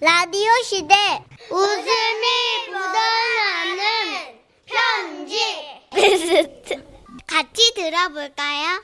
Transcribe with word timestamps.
라디오 0.00 0.48
시대 0.62 0.94
웃음이 1.50 2.68
묻어나는 2.68 4.38
편지 4.64 5.36
베스트 5.92 6.84
같이 7.26 7.74
들어볼까요? 7.74 8.82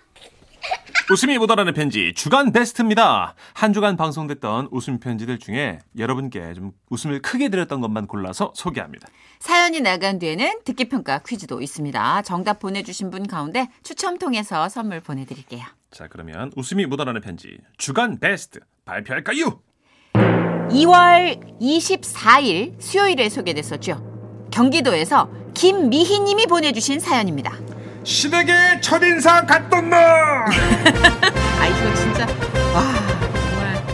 웃음이 1.13 1.39
묻어나는 1.39 1.73
편지 1.73 2.15
주간 2.15 2.51
베스트입니다. 2.51 3.37
한 3.53 3.73
주간 3.73 3.97
방송됐던 3.97 4.71
웃음 4.73 4.99
편지들 4.99 5.39
중에 5.39 5.79
여러분께 5.97 6.55
좀 6.55 6.73
웃음을 6.91 7.23
크게 7.23 7.49
드렸던 7.49 7.81
것만 7.81 8.09
골라서 8.09 8.53
소개합니다. 8.57 9.07
사연이 9.39 9.81
나간 9.81 10.19
뒤에는 10.19 10.65
듣기 10.65 10.89
평가 10.89 11.21
퀴즈도 11.21 11.61
있습니다. 11.61 12.23
정답 12.23 12.59
보내주신 12.59 13.11
분 13.11 13.29
가운데 13.29 13.69
추첨 13.85 14.19
통해서 14.19 14.69
선물 14.69 15.01
보내드릴게요. 15.01 15.63
자, 15.93 16.09
그러면 16.09 16.51
웃음이 16.57 16.87
묻어나는 16.87 17.21
편지 17.21 17.57
주간 17.79 18.19
베스트 18.19 18.59
발표할까요? 18.85 19.61
2월 20.71 21.39
24일 21.61 22.75
수요일에 22.81 23.29
소개됐었죠. 23.29 24.49
경기도에서 24.51 25.29
김미희 25.55 26.21
님이 26.21 26.47
보내주신 26.47 27.01
사연입니다. 27.01 27.53
시댁의 28.03 28.83
첫인상 28.83 29.47
갔던 29.47 29.89
날! 29.91 30.01
아, 30.01 31.67
이거 31.67 31.95
진짜, 31.95 32.27
와, 32.75 32.93
정말, 33.33 33.87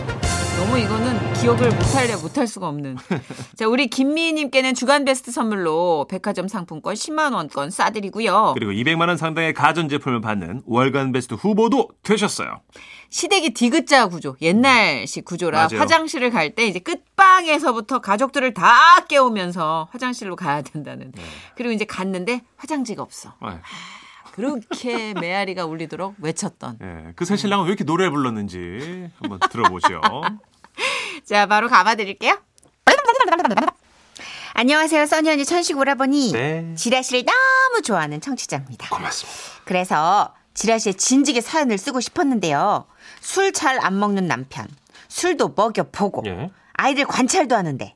너무 0.57 0.77
이거는 0.77 1.33
기억을 1.33 1.69
못할래 1.69 2.15
못할 2.15 2.45
수가 2.45 2.67
없는. 2.67 2.97
자, 3.55 3.67
우리 3.67 3.87
김미희 3.87 4.33
님께는 4.33 4.73
주간 4.73 5.05
베스트 5.05 5.31
선물로 5.31 6.07
백화점 6.09 6.47
상품권 6.47 6.95
10만원권 6.95 7.71
싸드리고요. 7.71 8.53
그리고 8.55 8.71
200만원 8.71 9.17
상당의 9.17 9.53
가전제품을 9.53 10.19
받는 10.21 10.63
월간 10.65 11.11
베스트 11.13 11.35
후보도 11.35 11.89
되셨어요. 12.03 12.61
시댁이 13.11 13.53
디귿자 13.53 14.07
구조, 14.07 14.37
옛날식 14.41 15.25
구조라 15.25 15.67
맞아요. 15.67 15.79
화장실을 15.81 16.31
갈 16.31 16.55
때 16.55 16.65
이제 16.65 16.79
끝방에서부터 16.79 17.99
가족들을 17.99 18.53
다 18.53 19.05
깨우면서 19.07 19.89
화장실로 19.91 20.35
가야 20.37 20.61
된다는. 20.61 21.11
네. 21.11 21.21
그리고 21.55 21.71
이제 21.73 21.83
갔는데 21.85 22.41
화장지가 22.57 23.03
없어. 23.03 23.33
아유, 23.41 23.57
그렇게 24.31 25.13
메아리가 25.19 25.65
울리도록 25.65 26.15
외쳤던. 26.19 26.79
예, 26.81 27.11
그 27.15 27.25
새 27.25 27.35
신랑은 27.35 27.65
왜 27.65 27.69
이렇게 27.69 27.83
노래 27.83 28.09
불렀는지 28.09 29.09
한번 29.21 29.39
들어보죠. 29.51 30.01
자, 31.25 31.45
바로 31.47 31.67
감아드릴게요. 31.67 32.39
안녕하세요, 34.53 35.05
써니 35.05 35.29
언니 35.29 35.45
천식 35.45 35.77
오라버니. 35.77 36.31
네. 36.33 36.75
지라시를 36.75 37.23
너무 37.25 37.81
좋아하는 37.83 38.19
청취자입니다. 38.21 38.89
고맙습니다. 38.89 39.39
그래서 39.65 40.33
지라시에 40.53 40.93
진지게 40.93 41.39
사연을 41.41 41.77
쓰고 41.77 41.99
싶었는데요. 42.01 42.85
술 43.21 43.51
잘 43.53 43.79
안 43.79 43.99
먹는 43.99 44.27
남편, 44.27 44.67
술도 45.07 45.53
먹여보고, 45.55 46.23
예. 46.25 46.49
아이들 46.73 47.05
관찰도 47.05 47.55
하는데, 47.55 47.95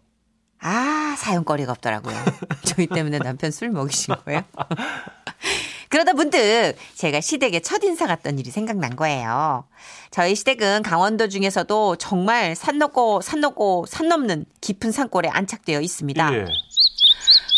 아, 0.62 1.16
사연거리가 1.18 1.72
없더라고요. 1.73 2.16
저희 2.66 2.88
때문에 2.88 3.20
남편 3.20 3.52
술 3.52 3.70
먹이신 3.70 4.16
거예요? 4.26 4.42
그러다 5.90 6.14
문득 6.14 6.73
제가 6.96 7.22
시댁에 7.22 7.59
첫인사 7.62 8.08
갔던 8.08 8.40
일이 8.40 8.50
생각난 8.52 8.96
거예요. 8.96 9.66
저희 10.12 10.36
시댁은 10.36 10.81
강원도 10.84 11.28
중에서도 11.30 11.96
정말 11.98 12.56
산 12.56 12.80
넘고 12.80 13.22
산 13.22 13.40
넘고 13.40 13.86
산 13.88 14.08
넘는 14.09 14.46
깊은 14.62 14.92
산골에 14.92 15.30
안착되어 15.30 15.80
있습니다. 15.81 16.34
예. 16.34 16.46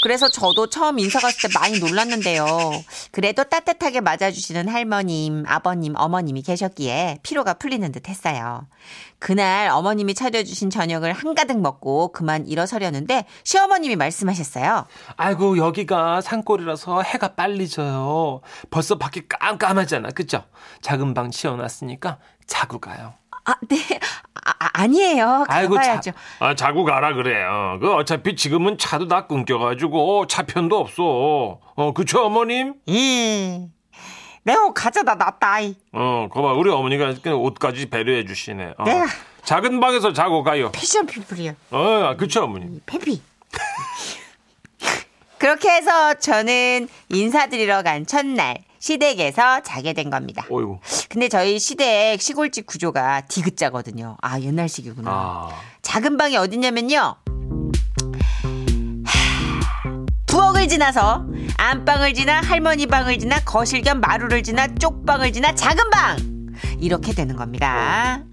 그래서 0.04 0.30
저도 0.30 0.68
처음 0.68 1.00
인사 1.00 1.20
갔을 1.20 1.50
때 1.50 1.60
많이 1.60 1.80
놀랐는데요. 1.80 2.46
그래도 3.12 3.44
따뜻하게 3.44 4.02
맞아주시는 4.02 4.68
할머님, 4.68 5.44
아버님, 5.48 5.96
어머님이 5.96 6.44
계셨기에 6.44 7.20
피로가 7.24 7.56
풀리는 7.56 7.92
듯 7.92 8.08
했어요. 8.08 8.68
그날 9.20 9.70
어머님이 9.70 10.14
차려주신 10.14 10.70
저녁을 10.70 11.14
한가득 11.14 11.60
먹고 11.60 12.12
그만 12.12 12.48
일어서려는데 12.48 13.26
시어머님이 13.44 13.96
말씀하셨어요. 13.96 14.86
아이고 15.16 15.58
여기가 15.58 16.22
산골이라서 16.22 17.02
해가 17.02 17.36
빨리 17.36 17.68
져요. 17.68 18.42
벌써 18.70 18.98
밖이 18.98 19.28
깜깜하잖아, 19.28 20.10
그죠? 20.10 20.44
작은 20.82 21.16
방 21.16 21.32
치워놨으니까 21.32 22.20
자고 22.48 22.80
가요. 22.80 23.14
아, 23.46 23.54
네. 23.70 23.78
아, 24.44 24.52
아, 24.60 24.70
아니에요. 24.74 25.46
아이고 25.48 25.76
가봐야죠. 25.76 26.12
자, 26.12 26.18
아, 26.40 26.56
자고 26.56 26.84
가라 26.84 27.14
그래요. 27.14 27.78
그 27.82 27.94
어차피 27.94 28.36
지금은 28.36 28.78
차도 28.78 29.08
다 29.08 29.28
끊겨가지고 29.28 30.28
차편도 30.28 30.78
없어. 30.78 31.60
어, 31.76 31.94
그쵸 31.94 32.26
어머님? 32.26 32.74
예. 32.90 33.68
내가 34.44 34.72
가져다 34.74 35.16
놨다. 35.16 35.60
이. 35.62 35.76
어, 35.94 36.28
거봐 36.32 36.54
우리 36.54 36.70
어머니가 36.72 37.14
그냥 37.22 37.40
옷까지 37.42 37.90
배려해 37.90 38.26
주시네. 38.26 38.74
어. 38.78 38.84
내가 38.84 39.06
작은 39.44 39.80
방에서 39.80 40.14
자고 40.14 40.44
가요. 40.44 40.72
패션 40.72 41.06
피플이야. 41.06 41.54
어, 41.72 42.16
그쵸 42.18 42.44
어머님? 42.44 42.82
페피. 42.86 43.22
그렇게 45.38 45.70
해서 45.70 46.16
저는 46.16 46.88
인사드리러 47.10 47.84
간 47.84 48.06
첫날 48.06 48.58
시댁에서 48.80 49.62
자게 49.64 49.94
된 49.94 50.10
겁니다. 50.10 50.46
어이구. 50.50 50.80
근데 51.10 51.30
저희 51.30 51.60
시댁 51.60 52.22
시골집 52.22 52.66
구조가 52.68 53.22
디귿자거든요. 53.28 54.18
아 54.22 54.40
옛날식이구나. 54.40 55.10
아, 55.12 55.50
작은 55.82 56.18
방이 56.18 56.38
어디냐면요. 56.38 56.98
하, 59.06 60.06
부엌을 60.28 60.68
지나서 60.68 61.26
안방을 61.58 62.14
지나 62.14 62.42
할머니 62.42 62.86
방을 62.88 63.20
지나 63.20 63.40
거실 63.44 63.82
겸 63.82 64.00
마루를 64.02 64.44
지나 64.44 64.68
쪽방을 64.76 65.34
지나 65.34 65.56
작은 65.56 65.90
방 65.90 66.18
이렇게 66.80 67.14
되는 67.14 67.36
겁니다. 67.36 68.24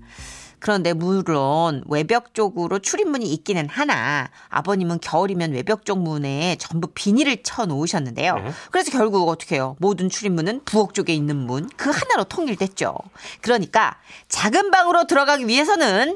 그런데 0.65 0.95
물론 0.95 1.85
외벽 1.89 2.33
쪽으로 2.33 2.79
출입문이 2.79 3.31
있기는 3.35 3.69
하나 3.69 4.31
아버님은 4.49 5.01
겨울이면 5.01 5.53
외벽 5.53 5.85
쪽 5.85 5.99
문에 5.99 6.57
전부 6.59 6.89
비닐을 6.95 7.43
쳐 7.43 7.67
놓으셨는데요. 7.67 8.35
네. 8.37 8.51
그래서 8.71 8.91
결국 8.91 9.29
어떻게 9.29 9.57
해요? 9.57 9.77
모든 9.79 10.09
출입문은 10.09 10.63
부엌 10.65 10.95
쪽에 10.95 11.13
있는 11.13 11.37
문 11.37 11.69
그 11.77 11.91
하나로 11.91 12.25
통일됐죠. 12.25 12.95
그러니까 13.43 13.97
작은 14.31 14.71
방으로 14.71 15.07
들어가기 15.07 15.47
위해서는 15.47 16.15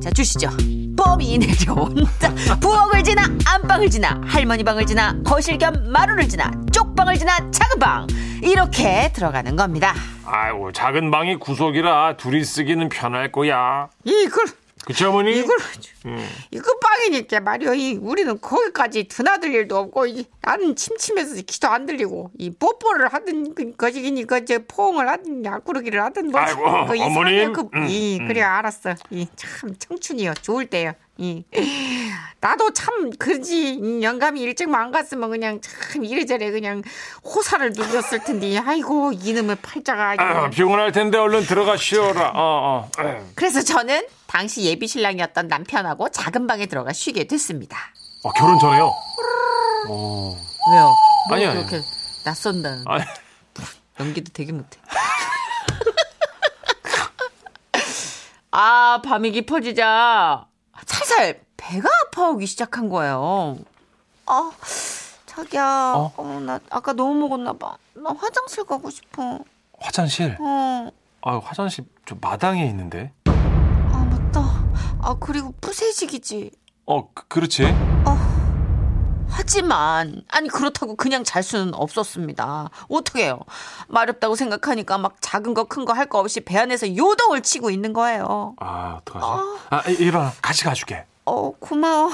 자 0.00 0.10
주시죠. 0.10 0.48
뻔히 0.96 1.36
내려온 1.36 2.06
자, 2.20 2.32
부엌을 2.60 3.02
지나 3.02 3.24
안방을 3.46 3.90
지나 3.90 4.20
할머니 4.26 4.62
방을 4.62 4.86
지나 4.86 5.16
거실 5.24 5.58
겸 5.58 5.90
마루를 5.90 6.28
지나 6.28 6.52
쪽방을 6.72 7.18
지나 7.18 7.50
작은 7.50 7.80
방 7.80 8.06
이렇게 8.44 9.10
들어가는 9.12 9.56
겁니다. 9.56 9.92
아이고 10.26 10.72
작은 10.72 11.10
방이 11.10 11.36
구석이라 11.36 12.16
둘이 12.16 12.44
쓰기는 12.44 12.88
편할 12.88 13.30
거야. 13.32 13.88
이걸 14.04 14.44
그쵸 14.84 15.08
어머니? 15.08 15.36
이걸 15.36 15.56
음. 16.06 16.28
이거 16.52 16.72
빵이니까 16.78 17.40
말이야. 17.40 17.74
이 17.74 17.98
우리는 18.00 18.40
거기까지 18.40 19.04
드나들 19.08 19.52
일도 19.52 19.76
없고 19.76 20.06
이, 20.06 20.26
나는 20.42 20.76
침침해서 20.76 21.34
기도 21.44 21.66
안 21.68 21.86
들리고 21.86 22.30
이 22.38 22.50
뽀뽀를 22.50 23.08
하든 23.12 23.54
그 23.56 23.72
거시기니 23.76 24.24
그저 24.26 24.60
포옹을 24.68 25.08
하든 25.08 25.44
약구르기를 25.44 26.00
하든 26.04 26.30
뭐 26.30 26.40
아이고, 26.40 26.62
그. 26.86 27.00
어머님. 27.02 27.52
그, 27.52 27.68
음, 27.74 27.86
이 27.88 28.18
음. 28.20 28.28
그래 28.28 28.42
알았어. 28.42 28.94
이 29.10 29.26
참 29.34 29.74
청춘이요 29.76 30.34
좋을 30.42 30.66
때요. 30.66 30.92
이 31.18 31.44
나도 32.40 32.72
참 32.72 33.10
그지 33.10 33.74
이 33.74 34.02
영감이 34.02 34.40
일찍만 34.40 34.80
안 34.80 34.90
갔으면 34.90 35.30
그냥 35.30 35.60
참 35.60 36.04
이래저래 36.04 36.50
그냥 36.50 36.82
호사를 37.24 37.72
누렸을 37.74 38.22
텐데 38.24 38.58
아이고 38.58 39.12
이놈의 39.12 39.56
팔자가 39.62 40.16
아. 40.18 40.50
피곤할 40.50 40.92
텐데 40.92 41.18
얼른 41.18 41.46
들어가 41.46 41.76
쉬어라. 41.76 42.30
어, 42.34 42.36
어. 42.36 42.90
그래서 43.34 43.62
저는 43.62 44.06
당시 44.26 44.64
예비 44.64 44.86
신랑이었던 44.86 45.48
남편하고 45.48 46.10
작은 46.10 46.46
방에 46.46 46.66
들어가 46.66 46.92
쉬게 46.92 47.24
됐습니다. 47.24 47.78
어, 48.22 48.30
결혼 48.32 48.58
전에요? 48.58 48.92
왜요? 49.86 49.86
뭐 49.86 50.36
아니요, 51.36 51.50
아니요. 51.50 51.66
그렇게 51.66 51.84
낯선다. 52.24 52.82
아니, 52.86 53.04
연기도 54.00 54.32
되게 54.32 54.52
못해. 54.52 54.78
아, 58.50 59.00
밤이 59.04 59.32
깊어지자 59.32 60.46
살살 60.84 61.40
배가 61.56 61.88
아파오기 62.06 62.46
시작한 62.46 62.88
거예요. 62.88 63.56
아, 64.26 64.50
자기야, 65.26 65.92
어? 65.96 66.12
어? 66.16 66.40
나 66.40 66.60
아까 66.70 66.92
너무 66.92 67.14
먹었나 67.14 67.52
봐. 67.54 67.76
나 67.94 68.10
화장실 68.18 68.64
가고 68.64 68.90
싶어. 68.90 69.40
화장실. 69.78 70.36
어, 70.40 70.90
아, 71.22 71.40
화장실 71.42 71.84
저 72.06 72.16
마당에 72.20 72.66
있는데. 72.66 73.12
아 73.26 74.08
맞다. 74.10 74.40
아 75.00 75.16
그리고 75.20 75.54
푸세식이지. 75.60 76.50
어, 76.86 77.12
그, 77.12 77.26
그렇지. 77.28 77.64
하지만 79.28 80.22
아니 80.28 80.48
그렇다고 80.48 80.96
그냥 80.96 81.24
잘 81.24 81.42
수는 81.42 81.74
없었습니다. 81.74 82.70
어떻게 82.88 83.24
해요? 83.24 83.40
마렵다고 83.88 84.34
생각하니까 84.36 84.98
막 84.98 85.16
작은 85.20 85.54
거 85.54 85.64
큰 85.64 85.84
거 85.84 85.92
할 85.92 86.06
거 86.08 86.18
없이 86.20 86.40
배 86.40 86.56
안에서 86.58 86.96
요동을 86.96 87.42
치고 87.42 87.70
있는 87.70 87.92
거예요. 87.92 88.54
아, 88.58 88.98
어떡하지? 89.00 89.26
아, 89.70 89.90
이- 89.90 89.94
일어나. 89.94 90.32
같이 90.40 90.64
가줄게. 90.64 91.04
어 91.24 91.50
고마워. 91.58 92.10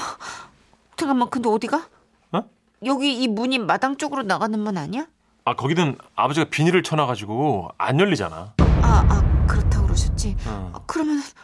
잠깐만 0.97 1.29
근데 1.29 1.49
어디가? 1.49 1.87
어? 2.33 2.43
여기 2.85 3.21
이 3.21 3.27
문이 3.27 3.59
마당 3.59 3.97
쪽으로 3.97 4.23
나가는 4.23 4.57
문 4.59 4.77
아니야? 4.77 5.05
아, 5.45 5.55
거기는 5.55 5.97
아버지가 6.15 6.49
비닐을 6.49 6.83
쳐놔가지고 6.83 7.69
안 7.77 7.99
열리잖아. 7.99 8.53
아, 8.57 9.05
아 9.09 9.45
그렇다고 9.47 9.85
그러셨지. 9.87 10.35
어. 10.47 10.71
아, 10.73 10.79
그러면 10.87 11.17
화장실 11.17 11.35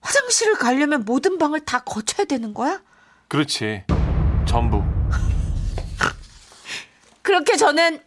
화장실을 0.00 0.54
가려면 0.58 1.04
모든 1.04 1.38
방을 1.38 1.60
다 1.60 1.80
거쳐야 1.80 2.26
되는 2.26 2.52
거야? 2.54 2.80
그렇지. 3.28 3.84
전부. 4.44 4.82
그렇게 7.22 7.56
저는 7.56 8.00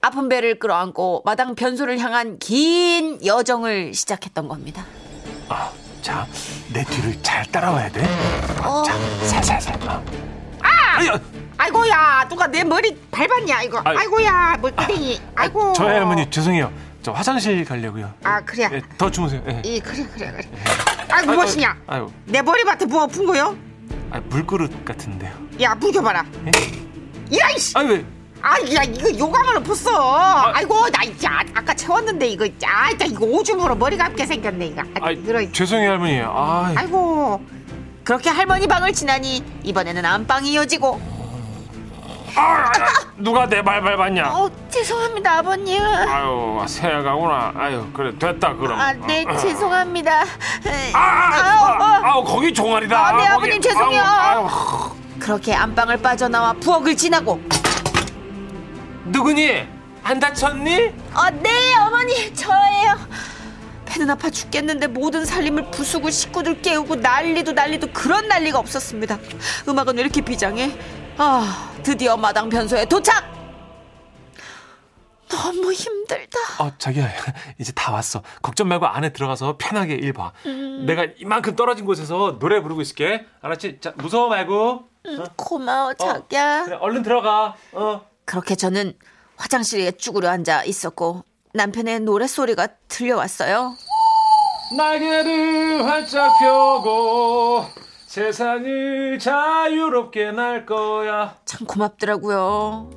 아픈 0.00 0.28
배를 0.28 0.58
끌어안고 0.58 1.22
마당 1.24 1.54
변소를 1.54 1.98
향한 1.98 2.38
긴 2.38 3.24
여정을 3.24 3.92
시작했던 3.94 4.48
겁니다. 4.48 4.84
아, 5.48 5.70
자, 6.00 6.26
내 6.72 6.84
뒤를 6.84 7.20
잘 7.22 7.44
따라와야 7.46 7.90
돼. 7.90 8.02
어, 8.64 8.82
자, 8.84 8.96
살살살. 9.26 9.74
어. 9.88 10.02
아! 10.62 10.98
아유, 10.98 11.12
아이고야 11.58 12.26
누가 12.28 12.46
내 12.46 12.64
머리 12.64 12.94
밟았냐 13.10 13.62
이거 13.62 13.80
아이. 13.84 13.96
아이고야 13.98 14.56
물끄댕이 14.60 15.20
아이고 15.34 15.72
저희 15.74 15.88
할머니 15.94 16.30
죄송해요. 16.30 16.72
저 17.02 17.12
화장실 17.12 17.64
가려고요. 17.64 18.12
아 18.22 18.40
그래 18.42 18.68
예, 18.72 18.82
더 18.96 19.10
주무세요. 19.10 19.42
예. 19.46 19.60
이 19.64 19.80
그래 19.80 20.06
그래 20.14 20.30
그래 20.32 20.48
아이고 21.10 21.32
무엇이냐 21.32 21.76
아유, 21.86 22.10
내 22.26 22.40
머리밭에 22.42 22.86
뭐푼 22.86 23.26
거요? 23.26 23.56
아, 24.10 24.20
물그릇 24.28 24.84
같은데요. 24.84 25.32
야 25.60 25.74
물겨봐라 25.74 26.24
예? 26.46 26.50
이라이씨 27.30 27.78
아유, 27.78 27.88
왜? 27.88 28.04
아야 28.42 28.82
이거 28.84 29.16
요강으로 29.18 29.62
pus어 29.62 29.90
아 30.18 30.60
이고 30.62 30.88
나 30.90 31.02
이제 31.04 31.26
아, 31.28 31.40
아까 31.54 31.74
채웠는데 31.74 32.26
이거 32.28 32.46
아 32.64 32.90
이거 33.04 33.26
오줌으로 33.26 33.76
머리 33.76 33.96
감게 33.98 34.24
생겼네 34.26 34.66
이거 34.68 34.80
아, 35.00 35.08
아, 35.08 35.12
죄송해요, 35.52 35.90
할머니. 35.90 36.20
아, 36.26 36.72
아이고 36.74 37.40
그렇게 38.02 38.30
할머니 38.30 38.66
방을 38.66 38.92
지나니 38.94 39.44
이번에는 39.62 40.04
안방이 40.04 40.52
이어지고 40.52 41.00
아, 42.36 42.70
누가 43.16 43.46
내 43.46 43.62
발 43.62 43.80
밟았냐? 43.82 44.30
어 44.32 44.50
죄송합니다 44.70 45.38
아버님 45.38 45.82
아유, 45.82 46.62
새가구나. 46.66 47.52
아유, 47.56 47.86
그래 47.92 48.12
됐다 48.18 48.54
그럼. 48.54 48.78
아 48.80 48.92
네 48.92 49.24
죄송합니다 49.38 50.22
아, 50.22 50.98
아, 50.98 50.98
아우, 50.98 51.64
어. 51.64 51.84
아, 51.84 52.00
아우, 52.12 52.24
거기 52.24 52.52
종아리다. 52.52 52.96
아, 52.98 53.12
네, 53.12 53.18
거기. 53.18 53.28
아버님, 53.28 53.60
죄송해요. 53.60 54.02
아우, 54.02 54.46
아우. 54.46 54.90
그렇게 55.18 55.54
안방을 55.54 55.98
빠져나와 55.98 56.52
부엌을 56.54 56.96
지나고 56.96 57.40
누구니? 59.06 59.66
안 60.02 60.18
다쳤니? 60.18 60.92
아, 61.14 61.30
네, 61.30 61.50
어머니, 61.76 62.34
저예요. 62.34 62.96
배는 63.84 64.08
아파 64.10 64.30
죽겠는데 64.30 64.86
모든 64.86 65.24
살림을 65.24 65.70
부수고 65.72 66.10
식구들 66.10 66.62
깨우고 66.62 66.96
난리도 66.96 67.52
난리도 67.52 67.88
그런 67.92 68.28
난리가 68.28 68.58
없었습니다. 68.58 69.18
음악은 69.68 69.96
왜 69.96 70.02
이렇게 70.02 70.20
비장해? 70.20 70.70
아, 71.22 71.70
드디어 71.82 72.16
마당 72.16 72.48
변소에 72.48 72.86
도착! 72.86 73.30
너무 75.28 75.70
힘들다. 75.70 76.38
어, 76.58 76.72
자기야, 76.78 77.10
이제 77.60 77.72
다 77.72 77.92
왔어. 77.92 78.22
걱정 78.40 78.68
말고 78.68 78.86
안에 78.86 79.12
들어가서 79.12 79.56
편하게 79.58 79.96
일 79.96 80.14
봐. 80.14 80.32
음. 80.46 80.86
내가 80.86 81.04
이만큼 81.18 81.56
떨어진 81.56 81.84
곳에서 81.84 82.38
노래 82.38 82.62
부르고 82.62 82.80
있을게. 82.80 83.26
알았지? 83.42 83.80
자, 83.82 83.92
무서워 83.96 84.30
말고. 84.30 84.88
고마워, 85.36 85.92
자기야. 85.92 86.64
그래, 86.64 86.76
얼른 86.80 87.02
들어가. 87.02 87.54
어. 87.72 88.00
그렇게 88.24 88.54
저는 88.54 88.94
화장실에 89.36 89.92
쭈그려 89.92 90.30
앉아 90.30 90.64
있었고 90.64 91.22
남편의 91.52 92.00
노랫소리가 92.00 92.66
들려왔어요. 92.88 93.74
날개를 94.74 95.84
활짝 95.84 96.38
펴고 96.38 97.66
세상을 98.10 99.20
자유롭게 99.20 100.32
날 100.32 100.66
거야. 100.66 101.36
참 101.44 101.64
고맙더라고요. 101.64 102.90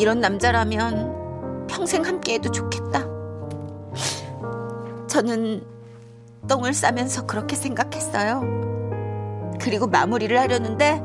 이런 0.00 0.18
남자라면 0.18 1.68
평생 1.68 2.04
함께해도 2.04 2.50
좋겠다. 2.50 3.06
저는 5.08 5.64
똥을 6.48 6.74
싸면서 6.74 7.26
그렇게 7.26 7.54
생각했어요. 7.54 8.42
그리고 9.60 9.86
마무리를 9.86 10.36
하려는데 10.36 11.00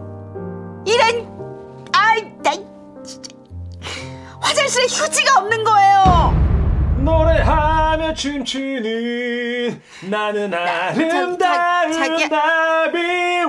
이런 0.87 1.87
아이 1.93 2.23
나 2.41 2.51
진짜 3.03 3.31
화장실에 4.41 4.85
휴지가 4.85 5.39
없는 5.41 5.63
거예요. 5.63 6.36
노래하며 7.07 8.13
춤추는 8.13 9.81
나는 10.09 10.53
아름다운 10.53 11.39
자- 11.39 11.89
자기야. 11.89 12.27
나비 12.27 12.97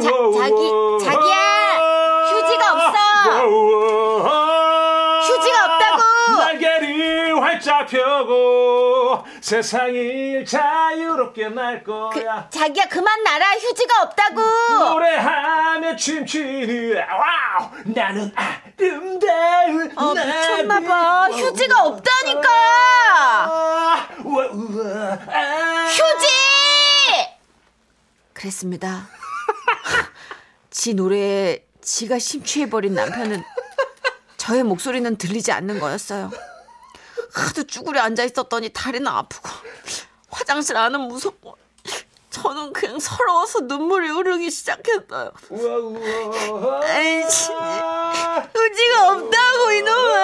자- 0.01 0.11
자기- 0.39 1.05
자기야, 1.05 1.37
휴지가 2.31 2.73
없어. 2.73 2.99
휴지가 5.27 5.65
없다고. 5.65 6.03
날개를 6.39 7.43
활짝 7.43 7.87
펴고 7.89 9.25
세상을 9.41 10.45
자유롭게 10.45 11.49
날 11.49 11.83
그, 11.83 12.13
거야 12.13 12.47
자기야 12.51 12.85
그만 12.89 13.23
날아 13.25 13.51
휴지가 13.55 14.03
없다고. 14.03 14.41
노래하며 14.41 15.97
춤추는 15.97 16.97
와우 16.97 17.71
나는 17.87 18.33
아 18.37 18.58
어 19.97 20.15
나비 20.15 20.29
미쳤나봐 20.29 21.31
휴지가 21.31 21.83
없다니까. 21.85 22.49
아, 22.49 24.09
우와, 24.25 24.47
우와, 24.53 25.19
아. 25.27 25.87
휴지! 25.89 26.27
그랬습니다. 28.33 29.09
지 30.71 30.95
노래에 30.95 31.65
지가 31.83 32.21
심취해버린 32.21 32.95
남편은 32.95 33.43
저의 34.37 34.63
목소리는 34.63 35.17
들리지 35.17 35.51
않는 35.51 35.81
거였어요. 35.81 36.31
하도 37.35 37.65
쭈그려 37.65 38.01
앉아 38.03 38.23
있었더니 38.25 38.69
다리는 38.71 39.07
아프고 39.09 39.49
화장실 40.31 40.77
안은 40.77 41.01
무섭고 41.01 41.57
저는 42.31 42.73
그냥 42.73 43.01
서러워서 43.01 43.61
눈물이 43.61 44.09
흐르기 44.09 44.51
시작했어요. 44.51 45.33
진짜. 47.29 48.08
휴지가 48.55 49.11
없다고 49.11 49.71
이놈아. 49.73 50.23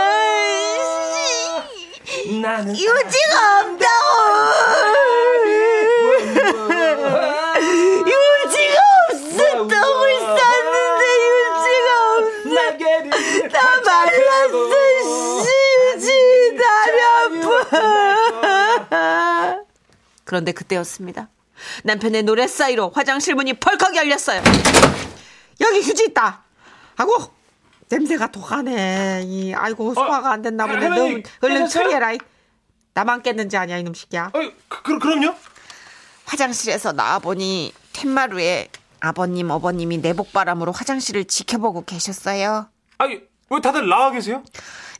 씨. 1.15 2.41
나는 2.41 2.75
휴지가 2.75 3.61
없다고. 3.61 4.05
휴지가 8.05 8.79
없어 9.11 9.39
똥을 9.57 10.03
쌌는데 10.21 11.03
휴지가 11.45 11.89
없어 12.19 12.57
다 13.49 13.57
말랐어 13.85 14.55
씨 15.43 15.47
휴지. 15.95 16.07
다리 16.57 16.97
아파. 17.03 18.95
그런데 20.25 20.53
그때였습니다. 20.53 21.29
남편의 21.85 22.23
노래 22.25 22.47
사이로 22.47 22.91
화장실 22.95 23.35
문이 23.35 23.55
벌컥 23.55 23.97
열렸어요. 23.97 24.43
여기 25.61 25.81
휴지 25.81 26.05
있다. 26.05 26.43
아고 26.97 27.33
냄새가 27.89 28.29
독하네 28.29 29.23
이 29.27 29.55
아이고 29.55 29.95
소화가 29.95 30.33
안 30.33 30.43
됐나 30.43 30.67
보네 30.67 30.89
너 30.89 31.23
얼른? 31.43 31.69
처리해라 31.69 32.13
이. 32.13 32.19
나만 32.95 33.23
깼는지 33.23 33.57
아니야 33.57 33.79
이놈 33.79 33.95
새끼야 33.95 34.31
어, 34.33 34.41
그, 34.69 34.83
그, 34.83 34.99
그 34.99 35.09
럼요 35.09 35.35
화장실에서 36.27 36.93
나와 36.93 37.19
보니 37.19 37.73
툇마루에 37.93 38.69
아버님 39.01 39.51
어버님이 39.51 39.99
내복바람으로 39.99 40.73
화장실을 40.73 41.25
지켜보고 41.27 41.85
계셨어요 41.85 42.69
아니 42.99 43.21
왜 43.51 43.61
다들 43.61 43.89
나와 43.89 44.11
계세요? 44.11 44.43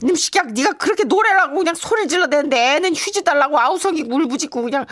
이놈 0.03 0.17
새끼야 0.17 0.43
네가 0.43 0.73
그렇게 0.75 1.05
노래라고 1.05 1.57
그냥 1.57 1.75
소리 1.75 2.07
질러대는데 2.09 2.77
애는 2.77 2.95
휴지 2.95 3.25
달라고 3.25 3.59
아우성이 3.59 4.03
울부짖고 4.03 4.63
그냥 4.63 4.87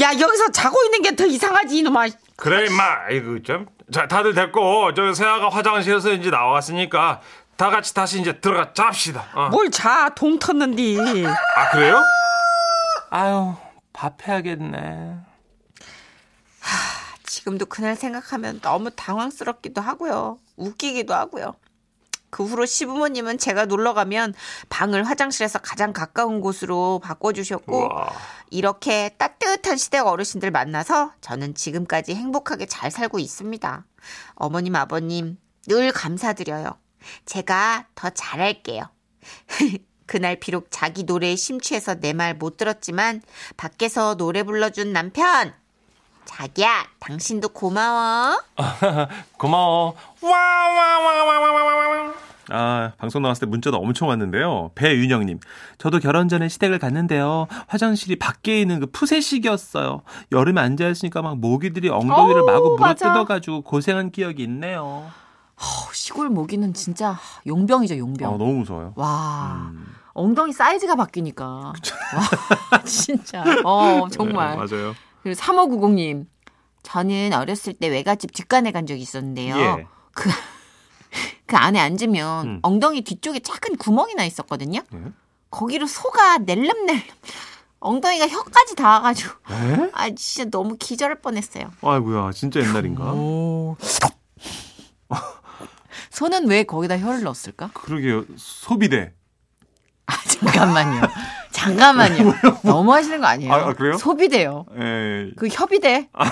야 0.00 0.10
여기서 0.18 0.50
자고 0.52 0.82
있는 0.84 1.02
게 1.02 1.16
더 1.16 1.24
이상하지 1.26 1.78
이놈아 1.78 2.06
그래 2.36 2.66
임마 2.66 3.08
이거 3.10 3.38
좀 3.42 3.66
자, 3.92 4.06
다들 4.06 4.34
됐고 4.34 4.92
저 4.94 5.14
세아가 5.14 5.48
화장실에서 5.48 6.12
이제 6.12 6.28
나왔으니까 6.30 7.20
다 7.56 7.70
같이 7.70 7.94
다시 7.94 8.20
이제 8.20 8.38
들어가 8.40 8.72
잡시다 8.74 9.24
어. 9.34 9.48
뭘자 9.48 10.10
동 10.14 10.38
텄는디 10.38 11.26
아 11.26 11.70
그래요? 11.70 12.02
아유, 13.10 13.54
밥 13.92 14.26
해야겠네. 14.26 15.16
지금도 17.24 17.66
그날 17.66 17.94
생각하면 17.96 18.60
너무 18.60 18.90
당황스럽기도 18.90 19.80
하고요. 19.80 20.38
웃기기도 20.56 21.14
하고요. 21.14 21.54
그 22.30 22.44
후로 22.44 22.66
시부모님은 22.66 23.38
제가 23.38 23.66
놀러 23.66 23.94
가면 23.94 24.34
방을 24.68 25.04
화장실에서 25.04 25.60
가장 25.60 25.92
가까운 25.92 26.40
곳으로 26.40 26.98
바꿔주셨고 27.02 27.86
우와. 27.86 28.12
이렇게 28.50 29.10
따뜻한 29.18 29.76
시댁 29.76 30.06
어르신들 30.06 30.50
만나서 30.50 31.12
저는 31.20 31.54
지금까지 31.54 32.14
행복하게 32.14 32.66
잘 32.66 32.90
살고 32.90 33.18
있습니다. 33.18 33.84
어머님, 34.34 34.76
아버님 34.76 35.38
늘 35.66 35.92
감사드려요. 35.92 36.78
제가 37.24 37.86
더 37.94 38.10
잘할게요. 38.10 38.84
그날 40.06 40.36
비록 40.38 40.68
자기 40.70 41.02
노래에 41.02 41.34
심취해서 41.36 41.96
내 41.96 42.12
말 42.12 42.34
못 42.34 42.56
들었지만 42.56 43.22
밖에서 43.56 44.14
노래 44.16 44.42
불러준 44.44 44.92
남편 44.92 45.52
자기야 46.24 46.86
당신도 47.00 47.48
고마워. 47.50 48.42
고마워 49.38 49.96
와와와와와와와 50.20 52.25
아, 52.50 52.92
방송 52.98 53.22
나왔을 53.22 53.40
때 53.40 53.46
문자도 53.50 53.76
엄청 53.76 54.08
왔는데요. 54.08 54.70
배윤영님, 54.74 55.40
저도 55.78 55.98
결혼 55.98 56.28
전에 56.28 56.48
시댁을 56.48 56.78
갔는데요. 56.78 57.46
화장실이 57.66 58.16
밖에 58.16 58.60
있는 58.60 58.80
그 58.80 58.86
푸세식이었어요. 58.86 60.02
여름에 60.32 60.60
앉아있으니까 60.60 61.22
막 61.22 61.38
모기들이 61.38 61.88
엉덩이를 61.88 62.40
어우, 62.42 62.46
마구. 62.46 62.76
물어뜯어가지고 62.78 63.62
고생한 63.62 64.10
기억이 64.10 64.42
있네요. 64.44 64.82
어, 65.58 65.62
시골 65.92 66.28
모기는 66.28 66.72
진짜 66.74 67.18
용병이죠, 67.46 67.96
용병. 67.98 68.34
아, 68.34 68.36
너무 68.36 68.52
무서워요. 68.58 68.92
와. 68.96 69.70
음. 69.72 69.86
엉덩이 70.12 70.52
사이즈가 70.52 70.94
바뀌니까. 70.94 71.44
와, 71.46 71.72
진짜. 72.84 73.44
어, 73.64 74.06
정말. 74.10 74.50
네, 74.50 74.56
맞아요. 74.56 74.94
그리고 75.22 75.38
3590님. 75.40 76.26
저는 76.82 77.32
어렸을 77.32 77.72
때 77.72 77.88
외갓집 77.88 78.32
직관에 78.32 78.70
간 78.70 78.86
적이 78.86 79.00
있었는데요. 79.02 79.56
예. 79.56 79.86
그, 80.12 80.30
그 81.46 81.56
안에 81.56 81.78
앉으면 81.80 82.46
음. 82.46 82.58
엉덩이 82.62 83.02
뒤쪽에 83.02 83.38
작은 83.40 83.76
구멍이 83.76 84.14
나 84.14 84.24
있었거든요. 84.24 84.80
예? 84.92 84.98
거기로 85.50 85.86
소가 85.86 86.38
낼름낼름. 86.38 87.02
엉덩이가 87.78 88.26
혀까지 88.28 88.74
닿아가지고. 88.74 89.32
에? 89.50 89.90
아, 89.92 90.10
진짜 90.10 90.50
너무 90.50 90.76
기절할 90.76 91.20
뻔했어요. 91.20 91.70
아이고야, 91.82 92.32
진짜 92.32 92.60
옛날인가? 92.60 93.12
소는 96.10 96.48
왜 96.48 96.64
거기다 96.64 96.98
혀를 96.98 97.22
넣었을까? 97.22 97.70
그러게요. 97.74 98.24
소비대. 98.36 99.12
아, 100.06 100.14
잠깐만요. 100.28 101.02
잠깐만요. 101.52 102.32
너무 102.62 102.92
하시는 102.92 103.20
거 103.20 103.26
아니에요? 103.26 103.52
아, 103.52 103.56
아, 103.68 103.72
그래요? 103.74 103.96
소비대요. 103.98 104.64
에그 104.72 105.48
협의대. 105.50 106.08
아, 106.12 106.24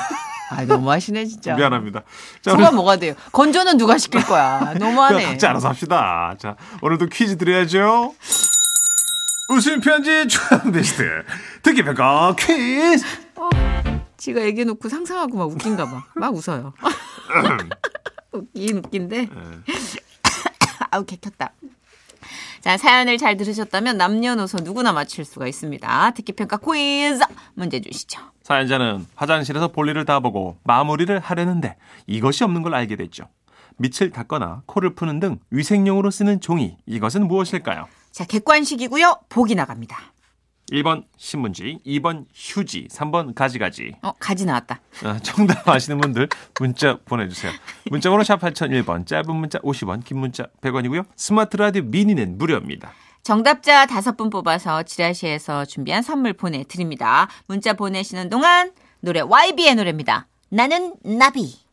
너무 0.66 0.90
하시네, 0.90 1.24
진짜. 1.26 1.54
미안합니다. 1.54 2.02
자, 2.42 2.50
소가 2.52 2.64
오늘 2.68 2.76
뭐가 2.76 2.96
돼요? 2.96 3.14
건조는 3.32 3.76
누가 3.76 3.98
시킬 3.98 4.24
거야? 4.24 4.74
너무하네. 4.78 5.24
각자 5.24 5.50
알아서 5.50 5.68
합시다. 5.68 6.34
자, 6.38 6.56
오늘도 6.82 7.06
퀴즈 7.06 7.36
드려야죠. 7.38 8.14
웃음 9.50 9.80
편지 9.80 10.26
베스트 10.72 11.22
듣기 11.62 11.82
평가 11.82 12.34
퀴즈. 12.38 13.04
지가 14.16 14.40
얘기해 14.42 14.64
놓고 14.64 14.88
상상하고 14.88 15.36
막 15.36 15.48
웃긴가 15.50 15.84
봐. 15.86 16.04
막 16.14 16.34
웃어요. 16.34 16.72
웃긴 18.32 18.78
웃긴데. 18.78 19.28
아우 20.90 21.04
개켰다. 21.04 21.52
자 22.64 22.78
사연을 22.78 23.18
잘 23.18 23.36
들으셨다면 23.36 23.98
남녀노소 23.98 24.56
누구나 24.64 24.94
맞힐 24.94 25.26
수가 25.26 25.46
있습니다. 25.46 26.12
듣기평가 26.12 26.56
퀴즈 26.56 27.22
문제 27.52 27.78
주시죠. 27.78 28.22
사연자는 28.42 29.04
화장실에서 29.16 29.68
볼일을 29.68 30.06
다 30.06 30.20
보고 30.20 30.56
마무리를 30.64 31.20
하려는데 31.20 31.76
이것이 32.06 32.42
없는 32.42 32.62
걸 32.62 32.74
알게 32.74 32.96
됐죠. 32.96 33.24
밑을 33.76 34.12
닦거나 34.12 34.62
코를 34.64 34.94
푸는 34.94 35.20
등 35.20 35.40
위생용으로 35.50 36.10
쓰는 36.10 36.40
종이 36.40 36.78
이것은 36.86 37.28
무엇일까요? 37.28 37.86
자 38.12 38.24
객관식이고요. 38.24 39.14
보기 39.28 39.54
나갑니다. 39.54 40.13
1번 40.72 41.04
신문지, 41.16 41.78
2번 41.86 42.24
휴지, 42.34 42.88
3번 42.90 43.34
가지가지. 43.34 43.92
어 44.02 44.12
가지 44.18 44.46
나왔다. 44.46 44.80
아, 45.04 45.18
정답 45.22 45.68
아시는 45.68 46.00
분들 46.00 46.28
문자 46.58 46.98
보내주세요. 47.04 47.52
문자번호 47.90 48.24
샵 48.24 48.40
8001번, 48.40 49.06
짧은 49.06 49.34
문자 49.34 49.58
50원, 49.60 50.04
긴 50.04 50.18
문자 50.18 50.46
100원이고요. 50.62 51.06
스마트 51.16 51.56
라디오 51.56 51.82
미니는 51.82 52.38
무료입니다. 52.38 52.92
정답자 53.22 53.86
다섯 53.86 54.16
분 54.16 54.28
뽑아서 54.28 54.82
지라시에서 54.82 55.64
준비한 55.64 56.02
선물 56.02 56.34
보내드립니다. 56.34 57.28
문자 57.46 57.72
보내시는 57.72 58.28
동안 58.28 58.72
노래 59.00 59.20
YB의 59.20 59.74
노래입니다. 59.76 60.26
나는 60.50 60.94
나비. 61.02 61.63